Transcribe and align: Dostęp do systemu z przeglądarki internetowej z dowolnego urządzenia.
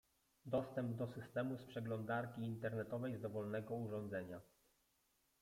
Dostęp 0.45 0.95
do 0.95 1.07
systemu 1.07 1.57
z 1.57 1.63
przeglądarki 1.65 2.41
internetowej 2.41 3.15
z 3.17 3.21
dowolnego 3.21 3.75
urządzenia. 3.75 4.41